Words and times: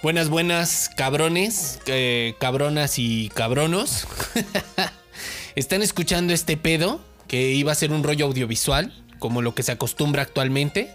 Buenas, 0.00 0.28
buenas, 0.28 0.90
cabrones, 0.96 1.80
eh, 1.86 2.34
cabronas 2.38 3.00
y 3.00 3.30
cabronos. 3.30 4.06
Están 5.56 5.82
escuchando 5.82 6.32
este 6.32 6.56
pedo 6.56 7.00
que 7.26 7.50
iba 7.50 7.72
a 7.72 7.74
ser 7.74 7.90
un 7.90 8.04
rollo 8.04 8.26
audiovisual, 8.26 8.92
como 9.18 9.42
lo 9.42 9.56
que 9.56 9.64
se 9.64 9.72
acostumbra 9.72 10.22
actualmente, 10.22 10.88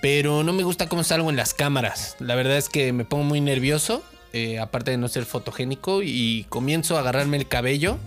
pero 0.00 0.44
no 0.44 0.52
me 0.52 0.62
gusta 0.62 0.88
cómo 0.88 1.02
salgo 1.02 1.30
en 1.30 1.36
las 1.36 1.52
cámaras. 1.52 2.14
La 2.20 2.36
verdad 2.36 2.56
es 2.56 2.68
que 2.68 2.92
me 2.92 3.04
pongo 3.04 3.24
muy 3.24 3.40
nervioso, 3.40 4.04
eh, 4.32 4.60
aparte 4.60 4.92
de 4.92 4.98
no 4.98 5.08
ser 5.08 5.24
fotogénico, 5.24 6.02
y 6.04 6.46
comienzo 6.48 6.96
a 6.96 7.00
agarrarme 7.00 7.38
el 7.38 7.48
cabello 7.48 7.98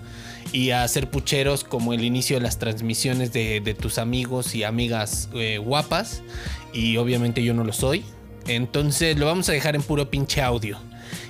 y 0.54 0.70
a 0.70 0.84
hacer 0.84 1.10
pucheros 1.10 1.66
como 1.66 1.92
el 1.92 2.06
inicio 2.06 2.38
de 2.38 2.44
las 2.44 2.58
transmisiones 2.58 3.34
de, 3.34 3.76
tus 3.78 3.98
amigos 3.98 4.56
y 4.56 4.64
amigas 4.64 5.28
eh, 5.34 5.58
guapas, 5.58 6.24
y 6.72 6.96
obviamente 6.96 7.44
yo 7.44 7.54
no 7.54 7.66
lo 7.66 7.74
soy. 7.74 8.06
Entonces 8.48 9.18
lo 9.18 9.26
vamos 9.26 9.50
a 9.50 9.52
dejar 9.52 9.76
en 9.76 9.84
puro 9.84 10.10
pinche 10.10 10.42
audio. 10.42 10.80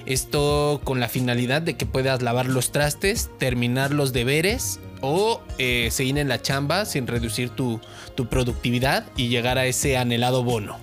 Esto 0.06 0.82
con 0.84 1.00
la 1.00 1.10
finalidad 1.10 1.62
de 1.62 1.76
que 1.76 1.86
puedas 1.86 2.22
lavar 2.22 2.48
los 2.48 2.72
trastes, 2.72 3.30
terminar 3.38 3.92
los 3.92 4.14
deberes 4.14 4.80
o 5.02 5.42
eh, 5.58 5.90
seguir 5.92 6.18
en 6.18 6.30
la 6.30 6.42
chamba 6.42 6.86
sin 6.86 7.08
reducir 7.08 7.50
tu, 7.50 7.80
tu 8.16 8.28
productividad 8.28 9.06
y 9.16 9.28
llegar 9.28 9.58
a 9.58 9.66
ese 9.66 9.98
anhelado 9.98 10.44
bono. 10.44 10.78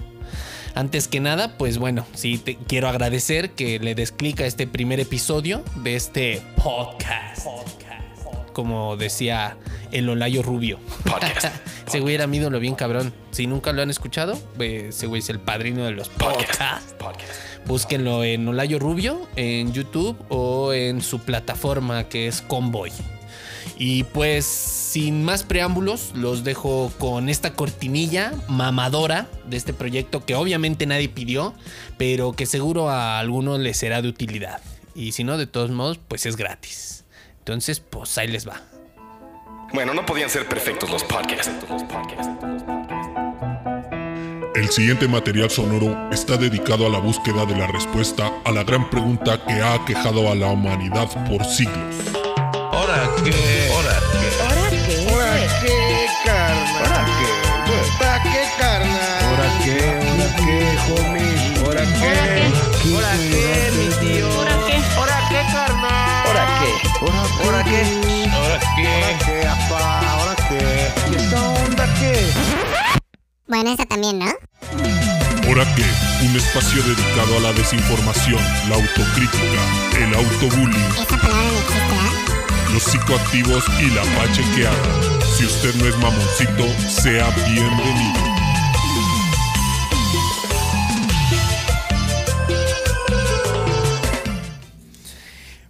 Antes 0.74 1.06
que 1.06 1.20
nada, 1.20 1.56
pues 1.56 1.78
bueno, 1.78 2.04
sí 2.14 2.36
te 2.36 2.56
quiero 2.56 2.88
agradecer 2.88 3.50
que 3.50 3.78
le 3.78 3.94
des 3.94 4.10
clic 4.10 4.40
a 4.40 4.46
este 4.46 4.66
primer 4.66 4.98
episodio 4.98 5.62
de 5.76 5.94
este 5.94 6.42
podcast. 6.56 7.46
Como 8.52 8.96
decía 8.96 9.56
el 9.92 10.08
Olayo 10.08 10.42
Rubio. 10.42 10.78
Podcast. 11.04 11.56
Ese 11.86 12.00
güey 12.00 12.14
era 12.14 12.26
mi 12.26 12.38
ídolo 12.38 12.60
bien 12.60 12.74
cabrón. 12.74 13.12
Si 13.30 13.46
nunca 13.46 13.72
lo 13.72 13.82
han 13.82 13.90
escuchado, 13.90 14.38
ese 14.58 15.06
güey 15.06 15.20
es 15.20 15.28
el 15.28 15.38
padrino 15.38 15.84
de 15.84 15.92
los 15.92 16.08
podcasts. 16.08 16.94
Podcast. 16.98 17.32
Búsquenlo 17.66 18.24
en 18.24 18.46
Olayo 18.48 18.78
Rubio, 18.78 19.26
en 19.36 19.72
YouTube 19.72 20.16
o 20.28 20.72
en 20.72 21.00
su 21.02 21.20
plataforma 21.20 22.08
que 22.08 22.26
es 22.26 22.42
Convoy. 22.42 22.92
Y 23.76 24.04
pues 24.04 24.44
sin 24.46 25.24
más 25.24 25.42
preámbulos, 25.42 26.12
los 26.14 26.44
dejo 26.44 26.92
con 26.98 27.28
esta 27.28 27.54
cortinilla 27.54 28.32
mamadora 28.48 29.26
de 29.46 29.56
este 29.56 29.72
proyecto 29.72 30.24
que 30.24 30.36
obviamente 30.36 30.86
nadie 30.86 31.08
pidió, 31.08 31.54
pero 31.98 32.32
que 32.32 32.46
seguro 32.46 32.88
a 32.88 33.18
algunos 33.18 33.58
les 33.58 33.76
será 33.76 34.02
de 34.02 34.08
utilidad. 34.08 34.60
Y 34.94 35.12
si 35.12 35.24
no, 35.24 35.36
de 35.36 35.48
todos 35.48 35.70
modos, 35.70 35.98
pues 36.06 36.24
es 36.26 36.36
gratis. 36.36 37.04
Entonces, 37.40 37.80
pues 37.80 38.16
ahí 38.18 38.28
les 38.28 38.46
va. 38.46 38.62
Bueno, 39.74 39.92
no 39.92 40.06
podían 40.06 40.30
ser 40.30 40.46
perfectos 40.46 40.88
los 40.88 41.02
podcasts. 41.02 41.50
El 44.54 44.68
siguiente 44.70 45.08
material 45.08 45.50
sonoro 45.50 46.10
está 46.12 46.36
dedicado 46.36 46.86
a 46.86 46.88
la 46.88 47.00
búsqueda 47.00 47.44
de 47.44 47.56
la 47.56 47.66
respuesta 47.66 48.30
a 48.44 48.52
la 48.52 48.62
gran 48.62 48.88
pregunta 48.88 49.44
que 49.44 49.54
ha 49.54 49.74
aquejado 49.74 50.30
a 50.30 50.36
la 50.36 50.46
humanidad 50.46 51.08
por 51.28 51.44
siglos. 51.44 51.96
¿Ahora 52.54 53.10
qué? 53.24 53.68
¿Ahora 53.72 53.98
qué? 54.12 54.28
¿Ahora 54.46 54.70
qué? 54.70 55.10
¿Ahora 55.10 55.34
qué, 55.60 56.06
carnal? 56.24 56.76
¿Ahora 56.78 57.04
qué? 57.18 57.26
güey? 57.66 57.98
¿Para 57.98 58.22
qué, 58.22 58.42
carnal? 58.56 59.24
¿Ahora 59.24 59.48
qué? 59.64 59.76
¿Ahora 60.08 60.28
qué, 60.36 60.56
homie? 60.92 61.34
¿Ahora 61.66 61.84
qué? 61.98 62.14
¿Ahora 62.94 63.12
qué, 63.18 63.72
mi 63.76 63.88
tío? 64.06 64.30
¿Ahora 64.30 64.56
qué? 64.68 64.76
¿Ahora 64.96 65.18
qué, 65.28 65.40
carnal? 65.52 66.26
¿Ahora 66.26 66.44
qué? 66.60 67.44
¿Ahora 67.44 67.64
qué? 67.64 68.13
¿Ahora 68.64 68.76
qué? 68.76 68.88
¿Ahora 68.88 69.18
qué, 69.18 69.46
apá? 69.46 70.00
¿Ahora 70.10 70.36
qué? 70.48 71.12
¿Y 71.12 71.16
esta 71.16 71.42
onda 71.42 71.94
qué? 71.98 72.30
Bueno, 73.46 73.72
esa 73.72 73.84
también, 73.86 74.18
¿no? 74.18 74.26
Ahora 75.46 75.64
que, 75.74 75.84
un 76.26 76.36
espacio 76.36 76.82
dedicado 76.82 77.36
a 77.36 77.40
la 77.40 77.52
desinformación, 77.52 78.42
la 78.68 78.76
autocrítica, 78.76 79.60
el 79.98 80.14
autobullying, 80.14 80.90
Esa 81.00 81.16
palabra 81.18 81.44
no 81.44 81.58
existe, 81.58 81.94
¿verdad? 81.94 82.24
los 82.72 82.82
psicoactivos 82.82 83.64
y 83.80 83.90
la 83.90 84.02
pachequeada. 84.16 85.22
Si 85.36 85.44
usted 85.44 85.74
no 85.76 85.86
es 85.86 85.96
mamoncito, 85.98 86.66
sea 86.88 87.30
bienvenido. 87.46 88.34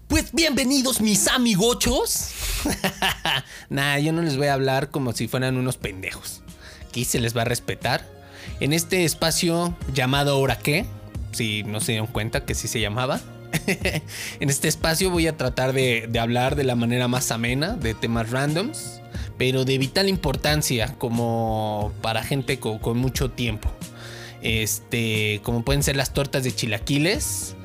Pues 0.08 0.32
bienvenidos 0.32 1.00
mis 1.00 1.26
amigochos. 1.26 2.33
nah, 3.68 3.98
yo 3.98 4.12
no 4.12 4.22
les 4.22 4.36
voy 4.36 4.48
a 4.48 4.54
hablar 4.54 4.90
como 4.90 5.12
si 5.12 5.28
fueran 5.28 5.56
unos 5.56 5.76
pendejos. 5.76 6.42
Aquí 6.88 7.04
se 7.04 7.20
les 7.20 7.36
va 7.36 7.42
a 7.42 7.44
respetar. 7.44 8.04
En 8.60 8.72
este 8.72 9.04
espacio 9.04 9.76
llamado 9.92 10.32
Ahora 10.32 10.58
qué, 10.58 10.86
si 11.32 11.62
no 11.64 11.80
se 11.80 11.92
dieron 11.92 12.06
cuenta 12.06 12.44
que 12.44 12.54
sí 12.54 12.68
se 12.68 12.80
llamaba. 12.80 13.20
en 14.40 14.50
este 14.50 14.68
espacio 14.68 15.10
voy 15.10 15.26
a 15.26 15.36
tratar 15.36 15.72
de, 15.72 16.10
hablar 16.20 16.56
de 16.56 16.64
la 16.64 16.74
manera 16.74 17.08
más 17.08 17.30
amena 17.30 17.74
de 17.74 17.94
temas 17.94 18.30
randoms, 18.30 19.00
pero 19.38 19.64
de 19.64 19.78
vital 19.78 20.08
importancia 20.08 20.94
como 20.98 21.92
para 22.02 22.22
gente 22.22 22.58
con, 22.58 22.78
con 22.78 22.98
mucho 22.98 23.30
tiempo. 23.30 23.70
Este, 24.42 25.40
como 25.42 25.64
pueden 25.64 25.82
ser 25.82 25.96
las 25.96 26.12
tortas 26.12 26.44
de 26.44 26.54
chilaquiles, 26.54 27.56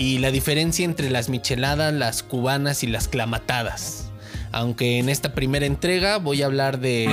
y 0.00 0.18
la 0.18 0.30
diferencia 0.30 0.86
entre 0.86 1.10
las 1.10 1.28
micheladas, 1.28 1.92
las 1.92 2.22
cubanas 2.22 2.82
y 2.82 2.86
las 2.86 3.06
clamatadas. 3.06 4.09
Aunque 4.52 4.98
en 4.98 5.08
esta 5.08 5.34
primera 5.34 5.66
entrega 5.66 6.18
voy 6.18 6.42
a 6.42 6.46
hablar 6.46 6.80
de... 6.80 7.08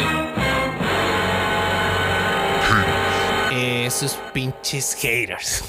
Esos 3.51 4.19
pinches 4.33 4.95
haters. 4.95 5.63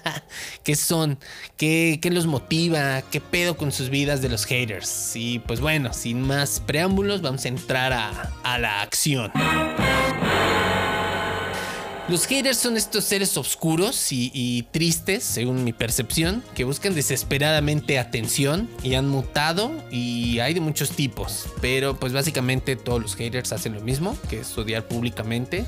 ¿Qué 0.62 0.76
son? 0.76 1.18
¿Qué, 1.56 1.98
¿Qué 2.02 2.10
los 2.10 2.26
motiva? 2.26 3.00
¿Qué 3.10 3.20
pedo 3.20 3.56
con 3.56 3.72
sus 3.72 3.88
vidas 3.88 4.20
de 4.20 4.28
los 4.28 4.44
haters? 4.44 5.16
Y 5.16 5.38
pues 5.38 5.60
bueno, 5.60 5.92
sin 5.94 6.20
más 6.20 6.60
preámbulos, 6.60 7.22
vamos 7.22 7.46
a 7.46 7.48
entrar 7.48 7.94
a, 7.94 8.30
a 8.44 8.58
la 8.58 8.82
acción. 8.82 9.32
Los 12.08 12.26
haters 12.28 12.58
son 12.58 12.76
estos 12.76 13.02
seres 13.02 13.36
oscuros 13.36 14.12
y, 14.12 14.64
tristes, 14.70 15.24
según 15.24 15.64
mi 15.64 15.72
percepción, 15.72 16.44
que 16.54 16.62
buscan 16.62 16.94
desesperadamente 16.94 17.98
atención 17.98 18.70
y 18.84 18.94
han 18.94 19.08
mutado 19.08 19.72
y 19.90 20.38
hay 20.38 20.54
de 20.54 20.60
muchos 20.60 20.90
tipos. 20.90 21.48
Pero 21.60 21.98
pues 21.98 22.12
básicamente 22.12 22.76
todos 22.76 23.02
los 23.02 23.16
haters 23.16 23.50
hacen 23.50 23.74
lo 23.74 23.80
mismo, 23.80 24.16
que 24.30 24.40
es 24.40 24.56
odiar 24.56 24.86
públicamente, 24.86 25.66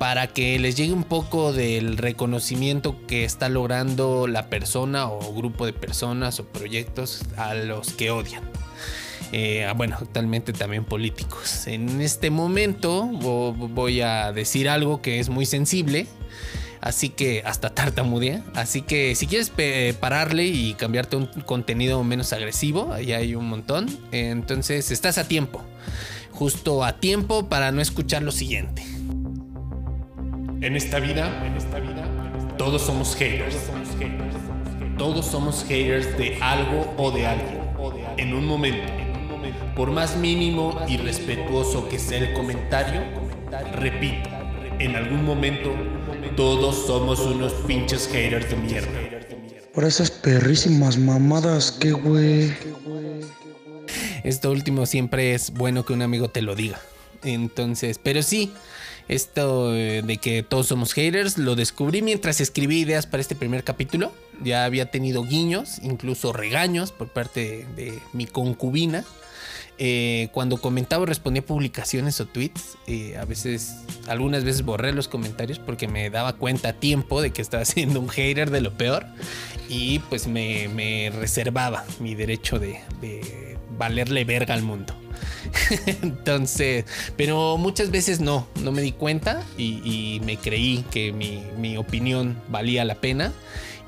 para 0.00 0.26
que 0.26 0.58
les 0.58 0.74
llegue 0.74 0.92
un 0.92 1.04
poco 1.04 1.52
del 1.52 1.98
reconocimiento 1.98 3.06
que 3.06 3.24
está 3.24 3.48
logrando 3.48 4.26
la 4.26 4.50
persona 4.50 5.08
o 5.08 5.32
grupo 5.32 5.66
de 5.66 5.72
personas 5.72 6.40
o 6.40 6.46
proyectos 6.46 7.22
a 7.36 7.54
los 7.54 7.92
que 7.92 8.10
odian. 8.10 8.42
Eh, 9.32 9.66
bueno, 9.76 9.96
actualmente 10.00 10.52
también 10.52 10.84
políticos. 10.84 11.66
En 11.66 12.00
este 12.00 12.30
momento 12.30 13.04
vo- 13.04 13.54
voy 13.54 14.00
a 14.00 14.32
decir 14.32 14.68
algo 14.68 15.00
que 15.02 15.20
es 15.20 15.28
muy 15.28 15.46
sensible, 15.46 16.06
así 16.80 17.10
que 17.10 17.42
hasta 17.46 17.70
tartamudea. 17.70 18.42
Así 18.54 18.82
que 18.82 19.14
si 19.14 19.26
quieres 19.28 19.50
pe- 19.50 19.94
pararle 20.00 20.46
y 20.46 20.74
cambiarte 20.74 21.16
un 21.16 21.26
contenido 21.46 22.02
menos 22.02 22.32
agresivo, 22.32 22.92
ahí 22.92 23.12
hay 23.12 23.34
un 23.36 23.48
montón. 23.48 23.86
Entonces 24.10 24.90
estás 24.90 25.16
a 25.18 25.28
tiempo, 25.28 25.62
justo 26.32 26.82
a 26.84 26.98
tiempo 26.98 27.48
para 27.48 27.70
no 27.70 27.80
escuchar 27.80 28.22
lo 28.22 28.32
siguiente. 28.32 28.82
En 30.60 30.76
esta 30.76 30.98
vida, 30.98 31.46
en 31.46 31.56
esta 31.56 31.78
vida, 31.78 32.04
todos 32.58 32.82
somos 32.82 33.14
haters. 33.16 33.56
Todos 34.98 35.24
somos 35.24 35.64
haters 35.66 36.18
de 36.18 36.36
algo 36.42 36.92
o 36.98 37.10
de 37.10 37.26
alguien. 37.26 37.60
En 38.18 38.34
un 38.34 38.44
momento. 38.44 38.92
Por 39.76 39.90
más 39.90 40.16
mínimo 40.16 40.78
y 40.88 40.96
respetuoso 40.96 41.88
que 41.88 41.98
sea 41.98 42.18
el 42.18 42.32
comentario, 42.34 43.02
repito, 43.74 44.28
en 44.78 44.96
algún 44.96 45.24
momento 45.24 45.72
todos 46.36 46.86
somos 46.86 47.20
unos 47.20 47.52
pinches 47.66 48.08
haters 48.08 48.50
de 48.50 48.56
mierda. 48.56 49.20
Por 49.74 49.84
esas 49.84 50.10
perrísimas 50.10 50.98
mamadas, 50.98 51.72
qué 51.72 51.92
güey. 51.92 52.52
Esto 54.24 54.50
último 54.50 54.86
siempre 54.86 55.34
es 55.34 55.52
bueno 55.52 55.84
que 55.84 55.92
un 55.92 56.02
amigo 56.02 56.28
te 56.28 56.42
lo 56.42 56.54
diga. 56.54 56.80
Entonces, 57.22 57.98
pero 58.02 58.22
sí, 58.22 58.52
esto 59.08 59.74
eh, 59.74 60.02
de 60.02 60.16
que 60.18 60.42
todos 60.42 60.68
somos 60.68 60.92
haters 60.92 61.38
lo 61.38 61.56
descubrí 61.56 62.02
mientras 62.02 62.40
escribí 62.40 62.80
ideas 62.80 63.06
para 63.06 63.20
este 63.20 63.34
primer 63.34 63.64
capítulo. 63.64 64.12
Ya 64.42 64.64
había 64.64 64.90
tenido 64.90 65.24
guiños, 65.24 65.78
incluso 65.82 66.32
regaños 66.32 66.92
por 66.92 67.08
parte 67.08 67.66
de, 67.76 67.84
de 67.90 67.98
mi 68.12 68.26
concubina. 68.26 69.04
Eh, 69.82 70.28
cuando 70.32 70.58
comentaba 70.58 71.04
o 71.04 71.06
respondía 71.06 71.40
publicaciones 71.40 72.20
o 72.20 72.26
tweets, 72.26 72.76
eh, 72.86 73.16
a 73.16 73.24
veces, 73.24 73.76
algunas 74.08 74.44
veces 74.44 74.62
borré 74.62 74.92
los 74.92 75.08
comentarios 75.08 75.58
porque 75.58 75.88
me 75.88 76.10
daba 76.10 76.34
cuenta 76.34 76.68
a 76.68 76.72
tiempo 76.74 77.22
de 77.22 77.30
que 77.30 77.40
estaba 77.40 77.64
siendo 77.64 77.98
un 77.98 78.10
hater 78.10 78.50
de 78.50 78.60
lo 78.60 78.76
peor 78.76 79.06
y 79.70 80.00
pues 80.00 80.26
me, 80.26 80.68
me 80.68 81.08
reservaba 81.08 81.86
mi 81.98 82.14
derecho 82.14 82.58
de, 82.58 82.80
de 83.00 83.56
valerle 83.78 84.26
verga 84.26 84.52
al 84.52 84.60
mundo. 84.60 84.94
Entonces, 86.02 86.84
pero 87.16 87.56
muchas 87.56 87.90
veces 87.90 88.20
no, 88.20 88.46
no 88.62 88.72
me 88.72 88.82
di 88.82 88.92
cuenta 88.92 89.42
y, 89.56 89.80
y 89.82 90.20
me 90.20 90.36
creí 90.36 90.84
que 90.90 91.10
mi, 91.10 91.42
mi 91.56 91.78
opinión 91.78 92.36
valía 92.50 92.84
la 92.84 92.96
pena 92.96 93.32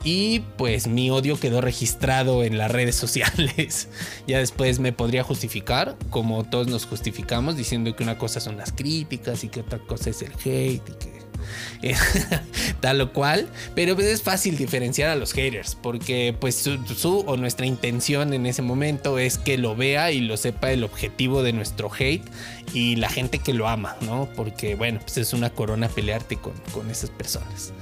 y 0.04 0.40
pues 0.56 0.86
mi 0.86 1.10
odio 1.10 1.38
quedó 1.38 1.60
registrado 1.60 2.42
en 2.44 2.58
las 2.58 2.70
redes 2.70 2.96
sociales. 2.96 3.88
ya 4.26 4.38
después 4.38 4.78
me 4.78 4.92
podría 4.92 5.22
justificar, 5.22 5.96
como 6.10 6.44
todos 6.44 6.66
nos 6.66 6.86
justificamos, 6.86 7.56
diciendo 7.56 7.94
que 7.94 8.02
una 8.02 8.18
cosa 8.18 8.40
son 8.40 8.56
las 8.56 8.72
críticas 8.72 9.44
y 9.44 9.48
que 9.48 9.60
otra 9.60 9.78
cosa 9.78 10.10
es 10.10 10.22
el 10.22 10.32
hate 10.44 10.88
y 10.88 10.94
que 10.94 11.21
tal 12.80 13.00
o 13.00 13.12
cual, 13.12 13.48
pero 13.74 13.94
pues 13.94 14.06
es 14.06 14.22
fácil 14.22 14.56
diferenciar 14.56 15.10
a 15.10 15.16
los 15.16 15.32
haters 15.32 15.74
porque 15.74 16.34
pues 16.38 16.56
su, 16.56 17.24
o 17.26 17.36
nuestra 17.36 17.66
intención 17.66 18.32
en 18.32 18.46
ese 18.46 18.62
momento 18.62 19.18
es 19.18 19.38
que 19.38 19.58
lo 19.58 19.76
vea 19.76 20.12
y 20.12 20.20
lo 20.20 20.36
sepa 20.36 20.72
el 20.72 20.84
objetivo 20.84 21.42
de 21.42 21.52
nuestro 21.52 21.90
hate 21.92 22.24
y 22.72 22.96
la 22.96 23.08
gente 23.08 23.38
que 23.38 23.54
lo 23.54 23.68
ama, 23.68 23.96
¿no? 24.02 24.28
Porque 24.36 24.74
bueno, 24.74 25.00
pues 25.00 25.18
es 25.18 25.32
una 25.32 25.50
corona 25.50 25.88
pelearte 25.88 26.36
con, 26.36 26.54
con 26.72 26.90
esas 26.90 27.10
personas 27.10 27.72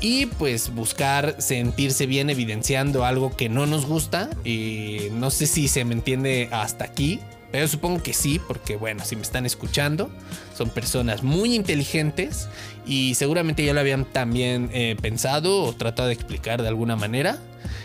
y 0.00 0.26
pues 0.26 0.74
buscar 0.74 1.36
sentirse 1.40 2.06
bien 2.06 2.30
evidenciando 2.30 3.04
algo 3.04 3.34
que 3.36 3.48
no 3.48 3.66
nos 3.66 3.86
gusta 3.86 4.30
y 4.44 5.08
no 5.12 5.30
sé 5.30 5.46
si 5.46 5.68
se 5.68 5.84
me 5.84 5.94
entiende 5.94 6.48
hasta 6.52 6.84
aquí. 6.84 7.20
Pero 7.56 7.68
supongo 7.68 8.02
que 8.02 8.12
sí, 8.12 8.38
porque 8.38 8.76
bueno, 8.76 9.02
si 9.02 9.16
me 9.16 9.22
están 9.22 9.46
escuchando, 9.46 10.10
son 10.54 10.68
personas 10.68 11.22
muy 11.22 11.54
inteligentes 11.54 12.50
y 12.84 13.14
seguramente 13.14 13.64
ya 13.64 13.72
lo 13.72 13.80
habían 13.80 14.04
también 14.04 14.68
eh, 14.74 14.94
pensado 15.00 15.62
o 15.62 15.72
tratado 15.72 16.08
de 16.08 16.12
explicar 16.12 16.60
de 16.60 16.68
alguna 16.68 16.96
manera. 16.96 17.38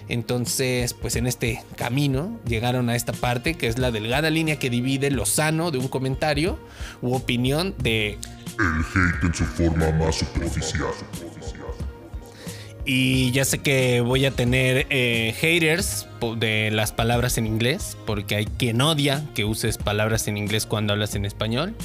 Entonces, 0.10 0.94
pues 0.94 1.16
en 1.16 1.26
este 1.26 1.64
camino 1.78 2.38
llegaron 2.46 2.90
a 2.90 2.98
esta 2.98 3.14
parte 3.14 3.54
que 3.54 3.68
es 3.68 3.78
la 3.78 3.92
delgada 3.92 4.30
línea 4.30 4.60
que 4.60 4.70
divide 4.70 5.10
lo 5.10 5.26
sano 5.26 5.72
de 5.72 5.78
un 5.78 5.88
comentario 5.88 6.60
u 7.02 7.14
opinión 7.14 7.74
de 7.78 8.20
El 8.60 8.82
hate 8.94 9.24
en 9.24 9.34
su 9.34 9.46
forma 9.46 9.90
más 9.94 10.16
superficial. 10.16 10.92
Y 12.86 13.32
ya 13.32 13.46
sé 13.46 13.60
que 13.60 14.02
voy 14.02 14.26
a 14.26 14.32
tener 14.32 14.88
eh, 14.90 15.36
haters 15.40 16.08
de 16.38 16.72
las 16.72 16.92
palabras 16.92 17.38
en 17.38 17.46
inglés, 17.46 17.98
porque 18.06 18.36
hay 18.36 18.46
quien 18.46 18.82
odia 18.82 19.24
que 19.36 19.46
uses 19.46 19.78
palabras 19.78 20.28
en 20.28 20.38
inglés 20.38 20.66
cuando 20.66 20.94
hablas 20.94 21.16
en 21.16 21.26
español. 21.26 21.76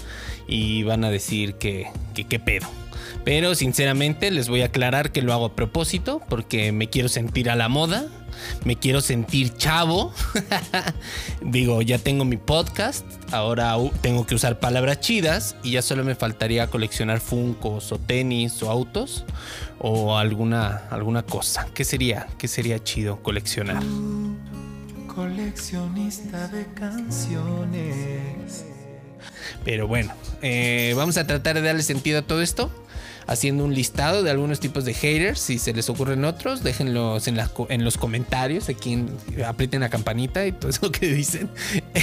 Y 0.49 0.85
van 0.85 1.05
a 1.05 1.11
decir 1.11 1.55
que 1.55 1.89
qué 2.15 2.39
pedo. 2.39 2.67
Pero 3.25 3.55
sinceramente 3.55 4.31
les 4.31 4.49
voy 4.49 4.63
a 4.63 4.67
aclarar 4.67 5.13
que 5.13 5.23
lo 5.23 5.33
hago 5.33 5.47
a 5.47 5.57
propósito, 5.57 6.21
porque 6.29 6.73
me 6.73 6.89
quiero 6.89 7.09
sentir 7.09 7.51
a 7.51 7.57
la 7.57 7.69
moda 7.69 8.09
me 8.65 8.77
quiero 8.77 9.01
sentir 9.01 9.55
chavo. 9.57 10.13
Digo, 11.41 11.83
ya 11.83 11.99
tengo 11.99 12.25
mi 12.25 12.37
podcast, 12.37 13.07
ahora 13.33 13.77
tengo 14.01 14.27
que 14.27 14.35
usar 14.35 14.61
palabras 14.61 15.01
chidas 15.01 15.57
y 15.63 15.73
ya 15.73 15.83
solo 15.83 16.05
me 16.05 16.15
faltaría 16.15 16.67
coleccionar 16.69 17.21
funcos 17.21 17.93
o 17.93 17.99
tenis 17.99 18.63
o 18.63 18.71
autos 18.71 19.25
o 19.79 20.17
alguna, 20.17 20.83
alguna 20.91 21.23
cosa. 21.23 21.69
¿Qué 21.75 21.85
sería? 21.85 22.27
¿Qué 22.39 22.49
sería 22.49 22.83
chido 22.83 23.23
coleccionar? 23.23 23.83
Coleccionista 25.07 26.49
de 26.49 26.67
canciones. 26.75 28.65
Pero 29.65 29.89
bueno, 29.89 30.13
eh, 30.43 30.93
vamos 30.97 31.17
a 31.17 31.27
tratar 31.27 31.57
de 31.57 31.63
darle 31.63 31.83
sentido 31.83 32.21
a 32.21 32.23
todo 32.23 32.43
esto 32.43 32.71
haciendo 33.27 33.65
un 33.65 33.75
listado 33.75 34.23
de 34.23 34.31
algunos 34.31 34.61
tipos 34.61 34.85
de 34.85 34.95
haters. 34.95 35.41
Si 35.41 35.59
se 35.59 35.73
les 35.73 35.89
ocurren 35.89 36.25
otros, 36.25 36.63
déjenlos 36.63 37.27
en, 37.29 37.39
en 37.69 37.85
los 37.85 37.99
comentarios. 37.99 38.69
Aquí 38.69 39.05
aprieten 39.45 39.81
la 39.81 39.89
campanita 39.89 40.47
y 40.47 40.53
todo 40.53 40.71
eso 40.71 40.91
que 40.93 41.09
dicen. 41.09 41.51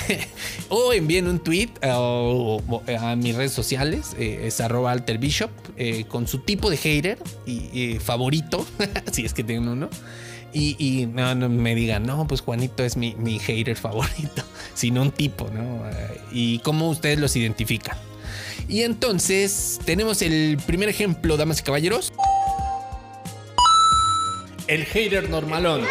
o 0.70 0.94
envíen 0.94 1.28
un 1.28 1.40
tweet 1.40 1.70
a 1.82 3.16
mis 3.16 3.36
redes 3.36 3.54
sociales. 3.54 4.16
Eh, 4.18 4.44
es 4.46 4.60
arroba 4.62 4.92
alterbishop 4.92 5.52
eh, 5.78 6.06
con 6.06 6.28
su 6.28 6.40
tipo 6.40 6.70
de 6.70 6.78
hater 6.78 7.18
y, 7.46 7.98
favorito. 8.00 8.66
si 9.12 9.26
es 9.26 9.34
que 9.34 9.44
tienen 9.44 9.68
uno. 9.68 9.90
Y, 10.56 11.08
no, 11.12 11.50
me 11.50 11.74
digan, 11.74 12.06
no, 12.06 12.28
pues 12.28 12.42
Juanito 12.42 12.84
es 12.84 12.96
mi, 12.96 13.16
mi 13.16 13.40
hater 13.40 13.76
favorito, 13.76 14.44
sino 14.76 15.02
un 15.02 15.10
tipo, 15.10 15.50
¿no? 15.50 15.82
Y 16.32 16.60
cómo 16.60 16.90
ustedes 16.90 17.18
los 17.18 17.36
identifican. 17.36 17.98
Y 18.68 18.84
entonces 18.84 19.80
tenemos 19.86 20.22
el 20.22 20.58
primer 20.66 20.90
ejemplo, 20.90 21.38
damas 21.38 21.60
y 21.60 21.64
caballeros. 21.64 22.14
El 24.68 24.86
hater 24.86 25.30
normalón. 25.30 25.82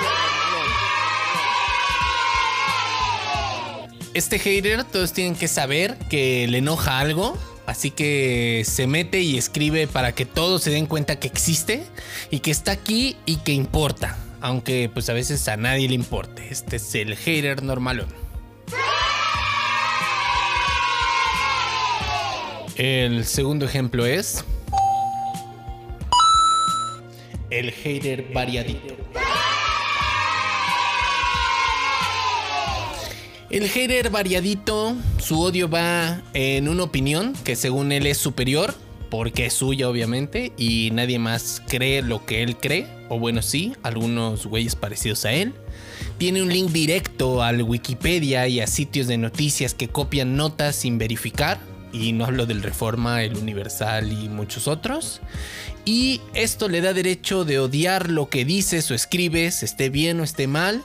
Este 4.14 4.38
hater 4.38 4.84
todos 4.84 5.12
tienen 5.12 5.34
que 5.34 5.48
saber 5.48 5.96
que 6.10 6.46
le 6.48 6.58
enoja 6.58 6.98
algo. 6.98 7.38
Así 7.64 7.90
que 7.90 8.64
se 8.66 8.86
mete 8.86 9.20
y 9.20 9.38
escribe 9.38 9.86
para 9.86 10.14
que 10.14 10.26
todos 10.26 10.62
se 10.62 10.70
den 10.70 10.86
cuenta 10.86 11.18
que 11.20 11.28
existe 11.28 11.84
y 12.30 12.40
que 12.40 12.50
está 12.50 12.72
aquí 12.72 13.16
y 13.24 13.36
que 13.36 13.52
importa. 13.52 14.18
Aunque 14.40 14.90
pues 14.92 15.08
a 15.08 15.12
veces 15.12 15.46
a 15.48 15.56
nadie 15.56 15.88
le 15.88 15.94
importe. 15.94 16.48
Este 16.50 16.76
es 16.76 16.94
el 16.94 17.16
hater 17.16 17.62
normalón. 17.62 18.21
El 22.76 23.26
segundo 23.26 23.66
ejemplo 23.66 24.06
es. 24.06 24.44
El 27.50 27.70
hater 27.70 28.32
variadito. 28.32 28.96
El 33.50 33.68
hater 33.68 34.08
variadito, 34.08 34.96
su 35.18 35.38
odio 35.38 35.68
va 35.68 36.22
en 36.32 36.66
una 36.68 36.84
opinión 36.84 37.34
que 37.44 37.56
según 37.56 37.92
él 37.92 38.06
es 38.06 38.16
superior, 38.16 38.74
porque 39.10 39.44
es 39.44 39.52
suya 39.52 39.90
obviamente, 39.90 40.52
y 40.56 40.88
nadie 40.92 41.18
más 41.18 41.62
cree 41.68 42.00
lo 42.00 42.24
que 42.24 42.42
él 42.42 42.56
cree, 42.56 42.86
o 43.10 43.18
bueno 43.18 43.42
sí, 43.42 43.74
algunos 43.82 44.46
güeyes 44.46 44.74
parecidos 44.74 45.26
a 45.26 45.32
él. 45.34 45.52
Tiene 46.16 46.40
un 46.40 46.48
link 46.48 46.70
directo 46.70 47.42
al 47.42 47.62
Wikipedia 47.62 48.48
y 48.48 48.60
a 48.60 48.66
sitios 48.66 49.08
de 49.08 49.18
noticias 49.18 49.74
que 49.74 49.88
copian 49.88 50.36
notas 50.36 50.76
sin 50.76 50.96
verificar, 50.96 51.60
y 51.92 52.12
no 52.12 52.24
hablo 52.24 52.46
del 52.46 52.62
Reforma, 52.62 53.22
el 53.22 53.36
Universal 53.36 54.12
y 54.12 54.28
muchos 54.28 54.66
otros. 54.66 55.20
Y 55.84 56.20
esto 56.34 56.68
le 56.68 56.80
da 56.80 56.92
derecho 56.92 57.44
de 57.44 57.58
odiar 57.58 58.10
lo 58.10 58.28
que 58.28 58.44
dices 58.44 58.90
o 58.90 58.94
escribes, 58.94 59.62
esté 59.62 59.90
bien 59.90 60.20
o 60.20 60.24
esté 60.24 60.46
mal, 60.46 60.82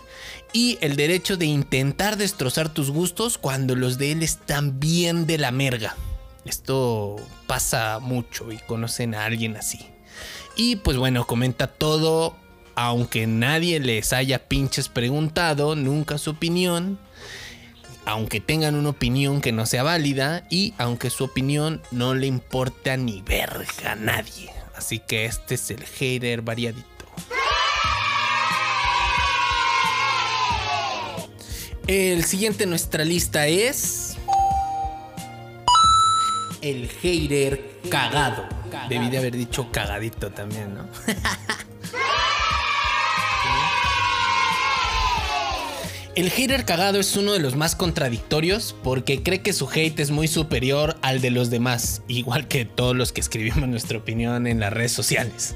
y 0.54 0.78
el 0.82 0.96
derecho 0.96 1.38
de 1.38 1.46
intentar 1.46 2.18
destrozar 2.18 2.74
tus 2.74 2.92
gustos 2.92 3.38
cuando 3.38 3.76
los 3.76 3.98
de 3.98 4.12
él 4.12 4.24
están 4.24 4.80
bien 4.80 5.26
de 5.26 5.38
la 5.38 5.52
merga. 5.52 5.96
Esto 6.46 7.18
pasa 7.46 8.00
mucho 8.00 8.52
y 8.52 8.58
conocen 8.58 9.16
a 9.16 9.26
alguien 9.26 9.58
así. 9.58 9.86
Y 10.56 10.78
pues 10.78 10.98
bueno, 10.98 11.28
comenta 11.28 11.68
todo, 11.68 12.36
aunque 12.76 13.28
nadie 13.28 13.80
les 13.80 14.14
haya 14.14 14.48
pinches 14.48 14.90
preguntado 14.90 15.76
nunca 15.76 16.18
su 16.18 16.32
opinión 16.32 16.98
aunque 18.08 18.40
tengan 18.40 18.76
una 18.76 18.92
opinión 18.92 19.42
que 19.42 19.52
no 19.52 19.66
sea 19.66 19.84
válida 19.84 20.46
y 20.50 20.74
aunque 20.78 21.10
su 21.10 21.26
opinión 21.26 21.82
no 21.92 22.14
le 22.14 22.26
importe 22.26 22.92
a 22.92 22.96
ni 22.96 23.22
verga 23.22 23.92
a 23.92 23.96
nadie. 23.96 24.50
Así 24.78 25.00
que 25.00 25.26
este 25.26 25.56
es 25.56 25.70
el 25.72 25.84
hater 25.84 26.42
variadito. 26.42 26.88
El 31.86 32.24
siguiente 32.24 32.64
en 32.64 32.70
nuestra 32.70 33.04
lista 33.04 33.48
es. 33.48 34.16
El 36.62 36.88
hater 36.88 37.82
cagado. 37.90 38.48
Debí 38.88 39.10
de 39.10 39.18
haber 39.18 39.36
dicho 39.36 39.70
cagadito 39.70 40.32
también, 40.32 40.76
¿no? 40.76 40.88
El 46.18 46.32
hater 46.32 46.66
cagado 46.66 47.00
es 47.00 47.16
uno 47.16 47.34
de 47.34 47.40
los 47.40 47.56
más 47.56 47.76
contradictorios 47.76 48.76
porque 48.84 49.22
cree 49.22 49.44
que 49.44 49.54
su 49.54 49.70
hate 49.70 50.00
es 50.00 50.10
muy 50.10 50.28
superior 50.28 50.98
al 51.04 51.22
de 51.22 51.30
los 51.30 51.52
demás, 51.52 52.02
igual 52.08 52.48
que 52.48 52.66
todos 52.66 52.96
los 52.96 53.12
que 53.12 53.22
escribimos 53.22 53.70
nuestra 53.70 54.00
opinión 54.00 54.48
en 54.48 54.60
las 54.60 54.74
redes 54.74 54.92
sociales. 54.92 55.54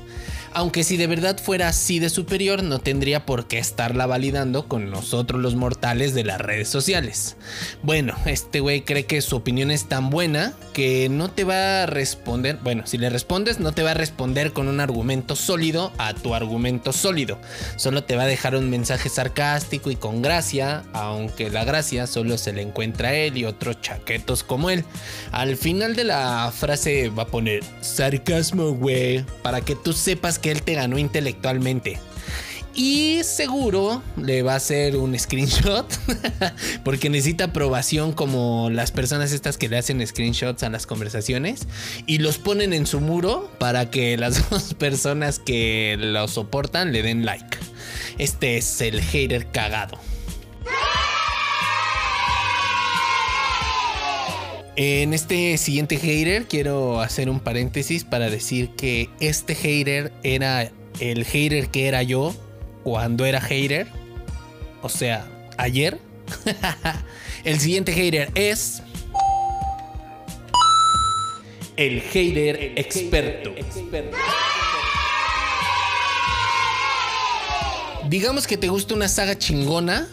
Aunque 0.53 0.83
si 0.83 0.97
de 0.97 1.07
verdad 1.07 1.39
fuera 1.41 1.69
así 1.69 1.99
de 1.99 2.09
superior, 2.09 2.61
no 2.61 2.79
tendría 2.79 3.25
por 3.25 3.47
qué 3.47 3.57
estarla 3.57 4.05
validando 4.05 4.67
con 4.67 4.89
nosotros 4.89 5.41
los 5.41 5.55
mortales 5.55 6.13
de 6.13 6.25
las 6.25 6.41
redes 6.41 6.67
sociales. 6.67 7.37
Bueno, 7.83 8.15
este 8.25 8.59
güey 8.59 8.81
cree 8.81 9.05
que 9.05 9.21
su 9.21 9.37
opinión 9.37 9.71
es 9.71 9.85
tan 9.85 10.09
buena 10.09 10.53
que 10.73 11.07
no 11.09 11.31
te 11.31 11.45
va 11.45 11.83
a 11.83 11.85
responder, 11.85 12.57
bueno, 12.63 12.83
si 12.85 12.97
le 12.97 13.09
respondes, 13.09 13.59
no 13.59 13.71
te 13.71 13.83
va 13.83 13.91
a 13.91 13.93
responder 13.93 14.51
con 14.51 14.67
un 14.67 14.81
argumento 14.81 15.37
sólido 15.37 15.93
a 15.97 16.13
tu 16.13 16.35
argumento 16.35 16.91
sólido. 16.91 17.39
Solo 17.77 18.03
te 18.03 18.17
va 18.17 18.23
a 18.23 18.27
dejar 18.27 18.55
un 18.55 18.69
mensaje 18.69 19.07
sarcástico 19.07 19.89
y 19.89 19.95
con 19.95 20.21
gracia, 20.21 20.83
aunque 20.91 21.49
la 21.49 21.63
gracia 21.63 22.07
solo 22.07 22.37
se 22.37 22.51
le 22.51 22.61
encuentra 22.61 23.09
a 23.09 23.13
él 23.13 23.37
y 23.37 23.45
otros 23.45 23.79
chaquetos 23.79 24.43
como 24.43 24.69
él. 24.69 24.83
Al 25.31 25.55
final 25.55 25.95
de 25.95 26.03
la 26.03 26.51
frase 26.53 27.09
va 27.09 27.23
a 27.23 27.27
poner 27.27 27.63
sarcasmo, 27.79 28.71
güey, 28.71 29.23
para 29.43 29.61
que 29.61 29.75
tú 29.75 29.93
sepas 29.93 30.39
que 30.41 30.51
él 30.51 30.63
te 30.63 30.73
ganó 30.73 30.97
intelectualmente. 30.97 31.99
Y 32.73 33.21
seguro 33.23 34.01
le 34.15 34.43
va 34.43 34.53
a 34.53 34.55
hacer 34.55 34.95
un 34.95 35.17
screenshot. 35.17 35.85
porque 36.83 37.09
necesita 37.09 37.45
aprobación 37.45 38.13
como 38.13 38.69
las 38.69 38.91
personas 38.91 39.31
estas 39.33 39.57
que 39.57 39.67
le 39.67 39.77
hacen 39.77 40.05
screenshots 40.05 40.63
a 40.63 40.69
las 40.69 40.85
conversaciones. 40.85 41.67
Y 42.05 42.19
los 42.19 42.37
ponen 42.37 42.73
en 42.73 42.85
su 42.85 43.01
muro 43.01 43.51
para 43.59 43.89
que 43.89 44.17
las 44.17 44.49
dos 44.49 44.73
personas 44.73 45.39
que 45.39 45.97
lo 45.99 46.27
soportan 46.27 46.93
le 46.93 47.01
den 47.01 47.25
like. 47.25 47.57
Este 48.17 48.57
es 48.57 48.81
el 48.81 49.01
hater 49.01 49.47
cagado. 49.51 49.99
En 54.83 55.13
este 55.13 55.59
siguiente 55.59 55.95
hater 55.95 56.47
quiero 56.47 57.01
hacer 57.01 57.29
un 57.29 57.39
paréntesis 57.39 58.03
para 58.03 58.31
decir 58.31 58.71
que 58.71 59.11
este 59.19 59.53
hater 59.53 60.11
era 60.23 60.71
el 60.99 61.23
hater 61.23 61.67
que 61.67 61.87
era 61.87 62.01
yo 62.01 62.33
cuando 62.83 63.27
era 63.27 63.39
hater. 63.39 63.85
O 64.81 64.89
sea, 64.89 65.29
ayer. 65.57 65.99
el 67.43 67.59
siguiente 67.59 67.93
hater 67.93 68.31
es... 68.33 68.81
El 71.77 72.01
hater 72.01 72.73
experto. 72.75 73.53
Digamos 78.09 78.47
que 78.47 78.57
te 78.57 78.67
gusta 78.67 78.95
una 78.95 79.07
saga 79.07 79.37
chingona. 79.37 80.07